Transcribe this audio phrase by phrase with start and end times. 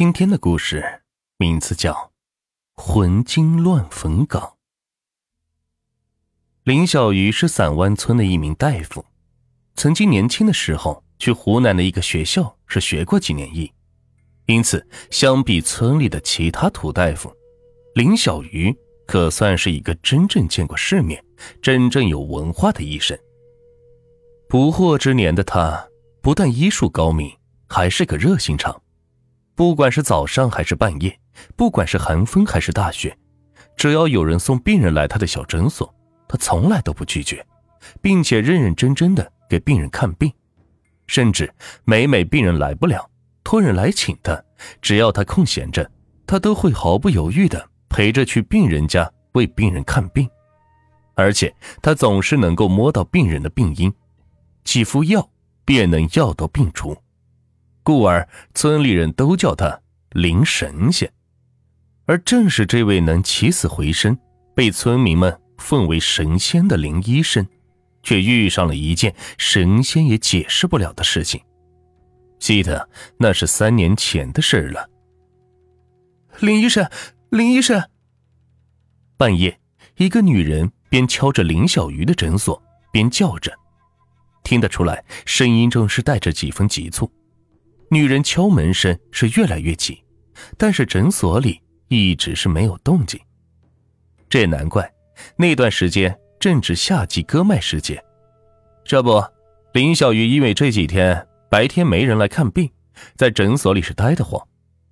[0.00, 1.02] 今天的故事
[1.36, 1.92] 名字叫
[2.82, 4.40] 《魂经乱坟岗》。
[6.62, 9.04] 林小鱼是散湾村的一名大夫，
[9.74, 13.70] 曾经年轻的时候去湖南的一个学校是学过几年医，
[14.46, 17.30] 因此相比村里的其他土大夫，
[17.94, 18.74] 林小鱼
[19.06, 21.22] 可算是一个真正见过世面、
[21.60, 23.18] 真正有文化的医生。
[24.48, 25.90] 不惑之年的他，
[26.22, 27.30] 不但医术高明，
[27.68, 28.82] 还是个热心肠。
[29.54, 31.18] 不管是早上还是半夜，
[31.56, 33.16] 不管是寒风还是大雪，
[33.76, 35.94] 只要有人送病人来他的小诊所，
[36.26, 37.44] 他从来都不拒绝，
[38.00, 40.32] 并且认认真真的给病人看病。
[41.06, 41.52] 甚至
[41.84, 43.10] 每每病人来不了，
[43.42, 44.42] 托人来请他，
[44.80, 45.90] 只要他空闲着，
[46.26, 50.28] 他都会毫不犹豫的陪着去病人家为病人看病。
[51.16, 53.92] 而且他总是能够摸到病人的病因，
[54.64, 55.28] 几副药
[55.64, 56.96] 便能药到病除。
[57.82, 59.80] 故而，村里人都叫他
[60.10, 61.12] 林神仙。
[62.06, 64.18] 而正是这位能起死回生、
[64.54, 67.46] 被村民们奉为神仙的林医生，
[68.02, 71.40] 却遇上了一件神仙也解释不了的事情。
[72.38, 74.88] 记得那是三年前的事了。
[76.40, 76.90] 林医生，
[77.28, 77.82] 林医生。
[79.16, 79.60] 半夜，
[79.96, 83.52] 一个女人边敲着林小鱼的诊所，边叫着，
[84.42, 87.08] 听得出来，声音中是带着几分急促。
[87.92, 90.00] 女人敲门声是越来越急，
[90.56, 93.20] 但是诊所里一直是没有动静。
[94.28, 94.88] 这也难怪，
[95.36, 98.00] 那段时间正值夏季割麦时节。
[98.84, 99.20] 这不，
[99.72, 102.70] 林小鱼因为这几天白天没人来看病，
[103.16, 104.40] 在诊所里是待得慌，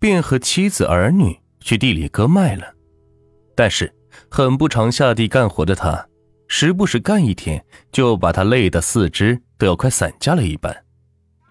[0.00, 2.74] 便和妻子儿女去地里割麦了。
[3.54, 3.94] 但是
[4.28, 6.08] 很不常下地干活的他，
[6.48, 10.84] 时不时干一天，就把他累得四肢都要快散架了一般。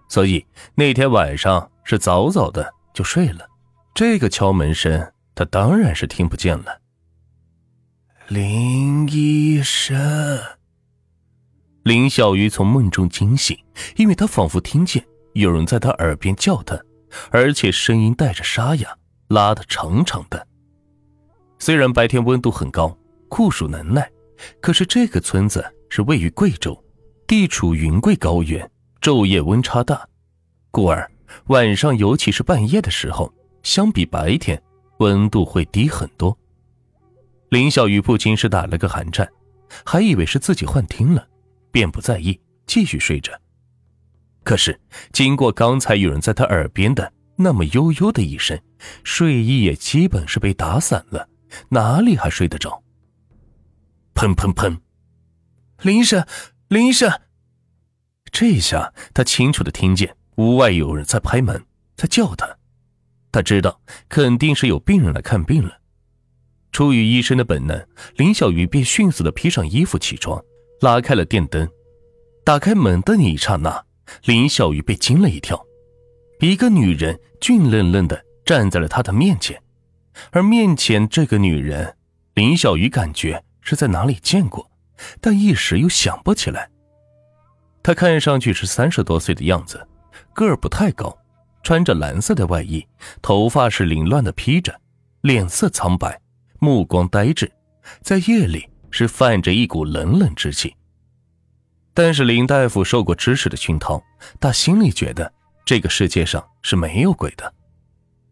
[0.09, 3.47] 所以那天晚上是早早的就睡了，
[3.93, 6.81] 这个敲门声他当然是听不见了。
[8.27, 10.41] 林医生，
[11.83, 13.57] 林小鱼从梦中惊醒，
[13.95, 16.77] 因为他仿佛听见有人在他耳边叫他，
[17.31, 18.97] 而且声音带着沙哑，
[19.29, 20.45] 拉得长长的。
[21.59, 22.97] 虽然白天温度很高，
[23.29, 24.09] 酷暑难耐，
[24.61, 26.77] 可是这个村子是位于贵州，
[27.25, 28.69] 地处云贵高原。
[29.07, 30.05] 昼夜温差大，
[30.69, 31.09] 故而
[31.45, 34.61] 晚上，尤其是半夜的时候，相比白天，
[34.97, 36.37] 温度会低很多。
[37.47, 39.25] 林小鱼不禁是打了个寒颤，
[39.85, 41.25] 还以为是自己幻听了，
[41.71, 43.31] 便不在意，继续睡着。
[44.43, 44.77] 可是
[45.13, 48.59] 经过刚才有人在他耳边的那么悠悠的一声，
[49.05, 51.29] 睡意也基本是被打散了，
[51.69, 52.83] 哪里还睡得着？
[54.13, 54.77] 砰砰砰！
[55.81, 56.27] 林医生，
[56.67, 57.09] 林医生。
[58.31, 61.65] 这下他清楚的听见屋外有人在拍门，
[61.95, 62.57] 在叫他。
[63.31, 65.79] 他知道肯定是有病人来看病了。
[66.71, 70.43] 出于医生的本能，林小鱼便迅速的披上衣服起床，
[70.81, 71.67] 拉开了电灯。
[72.43, 73.83] 打开门的那一刹那，
[74.23, 75.65] 林小鱼被惊了一跳，
[76.39, 79.61] 一个女人俊愣愣的站在了他的面前，
[80.31, 81.97] 而面前这个女人，
[82.35, 84.69] 林小鱼感觉是在哪里见过，
[85.19, 86.69] 但一时又想不起来。
[87.87, 89.87] 他看上去是三十多岁的样子，
[90.33, 91.17] 个儿不太高，
[91.63, 92.85] 穿着蓝色的外衣，
[93.21, 94.77] 头发是凌乱的披着，
[95.21, 96.19] 脸色苍白，
[96.59, 97.49] 目光呆滞，
[98.01, 100.75] 在夜里是泛着一股冷冷之气。
[101.93, 104.03] 但是林大夫受过知识的熏陶，
[104.37, 105.31] 他心里觉得
[105.63, 107.53] 这个世界上是没有鬼的，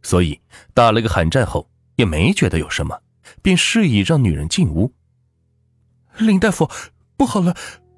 [0.01, 0.37] 所以
[0.73, 1.65] 打了个寒战后
[1.95, 2.99] 也没觉得有什么，
[3.41, 4.91] 便示意让女人进屋。
[6.17, 6.69] 林大夫，
[7.15, 7.55] 不好了！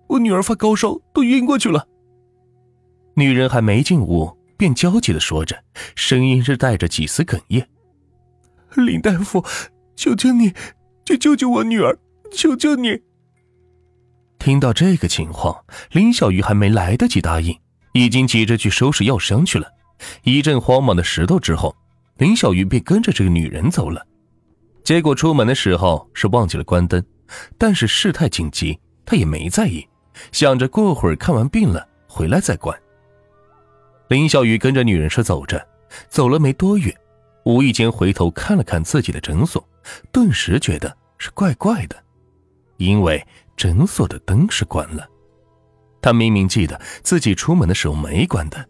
[0.07, 1.87] 我女儿发高烧，都晕过去了。
[3.15, 5.57] 女人还没进屋，便焦急的说着，
[5.95, 7.67] 声音是带着几丝哽咽
[8.75, 9.43] ：“林大夫，
[9.95, 10.53] 求求你，
[11.05, 11.97] 去救救我女儿，
[12.31, 13.01] 求求你！”
[14.39, 17.57] 听到这个情况，林小鱼还没来得及答应，
[17.93, 19.67] 已经急着去收拾药箱去了。
[20.23, 21.75] 一阵慌忙的石头之后，
[22.17, 24.05] 林小鱼便跟着这个女人走了。
[24.83, 27.03] 结果出门的时候是忘记了关灯，
[27.57, 29.85] 但是事态紧急，他也没在意。
[30.31, 32.77] 想着过会儿看完病了回来再关。
[34.07, 35.67] 林小雨跟着女人是走着，
[36.09, 36.95] 走了没多远，
[37.43, 39.67] 无意间回头看了看自己的诊所，
[40.11, 41.95] 顿时觉得是怪怪的，
[42.77, 43.25] 因为
[43.55, 45.07] 诊所的灯是关了。
[46.01, 48.69] 他明明记得自己出门的时候没关的，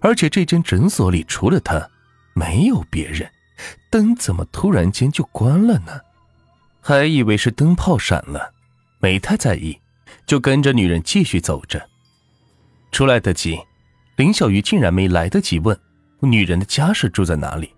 [0.00, 1.90] 而且这间诊所里除了他
[2.34, 3.28] 没有别人，
[3.90, 6.00] 灯怎么突然间就关了呢？
[6.80, 8.54] 还以为是灯泡闪了，
[9.00, 9.78] 没太在意。
[10.28, 11.88] 就跟着女人继续走着，
[12.92, 13.58] 出来得及，
[14.16, 15.76] 林小鱼竟然没来得及问
[16.20, 17.72] 女人的家是住在哪里，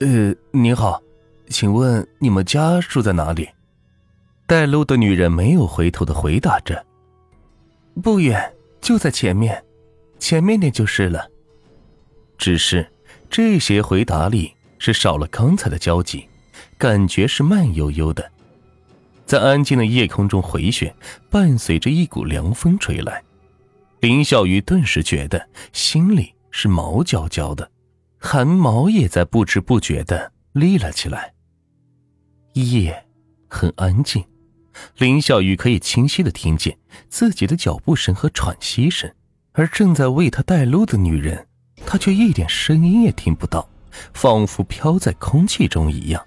[0.00, 1.02] 呃，您好，
[1.48, 3.46] 请问你们家住在哪里？
[4.46, 6.86] 带路的女人没有回头的回答着。
[8.02, 8.50] 不远，
[8.80, 9.62] 就在前面，
[10.18, 11.28] 前面点就是了。
[12.38, 12.90] 只是
[13.28, 16.26] 这些回答里是少了刚才的焦急，
[16.78, 18.30] 感觉是慢悠悠的，
[19.30, 20.92] 在安静的夜空中回旋，
[21.30, 23.22] 伴随着一股凉风吹来。
[24.00, 27.70] 林小鱼顿时觉得心里是毛焦焦的，
[28.18, 31.32] 汗毛也在不知不觉的立了起来。
[32.54, 33.06] 夜
[33.48, 34.24] 很安静，
[34.96, 36.76] 林小鱼可以清晰的听见
[37.08, 39.08] 自己的脚步声和喘息声，
[39.52, 41.46] 而正在为他带路的女人，
[41.86, 43.70] 她却一点声音也听不到，
[44.12, 46.20] 仿佛飘在空气中一样。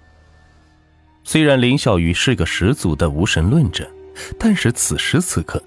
[1.24, 3.90] 虽然林小鱼是个十足的无神论者，
[4.38, 5.62] 但是此时此刻。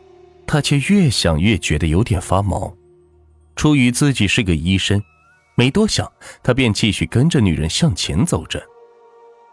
[0.50, 2.74] 他却越想越觉得有点发毛。
[3.58, 5.04] 出于自己是个医生，
[5.56, 6.10] 没多想，
[6.42, 8.64] 他便继续跟着女人向前走着。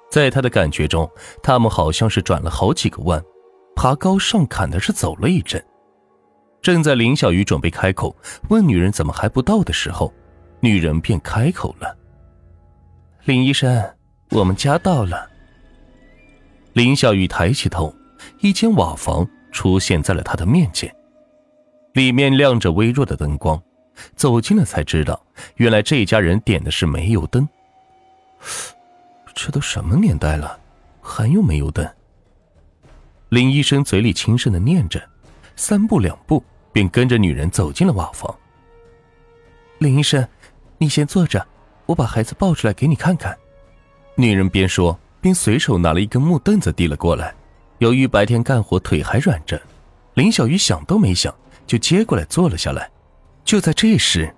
[0.08, 1.10] 在他的感觉中，
[1.42, 3.20] 他们好像是转了好几个弯，
[3.74, 5.60] 爬高上坎的是走了一阵。
[6.62, 8.14] 正在林小鱼准备开口
[8.48, 10.14] 问女人怎么还不到的时候，
[10.60, 11.98] 女人便开口了
[13.26, 13.84] ：“林医生，
[14.30, 15.28] 我们家到了。”
[16.74, 17.92] 林小雨抬起头，
[18.40, 19.26] 一间瓦房。
[19.54, 20.92] 出现在了他的面前，
[21.92, 23.62] 里面亮着微弱的灯光。
[24.16, 25.24] 走近了才知道，
[25.54, 27.48] 原来这家人点的是煤油灯。
[29.32, 30.58] 这都什么年代了，
[31.00, 31.88] 还用煤油灯？
[33.28, 35.00] 林医生嘴里轻声的念着，
[35.54, 36.42] 三步两步
[36.72, 38.36] 便跟着女人走进了瓦房。
[39.78, 40.26] 林医生，
[40.78, 41.46] 你先坐着，
[41.86, 43.38] 我把孩子抱出来给你看看。
[44.16, 47.34] 女人边说边随手拿了一根木凳子递了过来。
[47.78, 49.58] 由于白天干活腿还软着，
[50.12, 51.34] 林小鱼想都没想
[51.66, 52.90] 就接过来坐了下来。
[53.42, 54.34] 就在这时，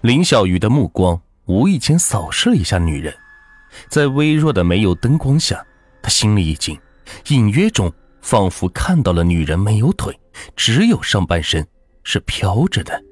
[0.00, 3.14] 林小鱼的目光无意间扫视了一下女人，
[3.90, 5.62] 在微弱的煤油灯光下，
[6.02, 6.80] 他心里一惊，
[7.28, 7.92] 隐约中
[8.22, 10.18] 仿佛看到了女人没有腿，
[10.56, 11.66] 只有上半身
[12.04, 13.04] 是飘着的。